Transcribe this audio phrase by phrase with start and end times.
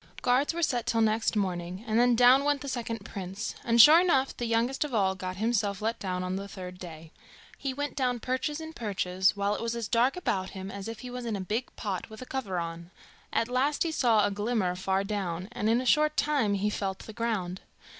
[0.23, 4.01] Guards were set till next morning, and then down went the second prince, and sure
[4.01, 7.11] enough, the youngest of all got himself let down on the third day.
[7.59, 11.01] He went down perches and perches, while it was as dark about him as if
[11.01, 12.89] he was in a big pot with a cover on.
[13.31, 17.05] At last he saw a glimmer far down, and in a short time he felt
[17.05, 17.61] the ground.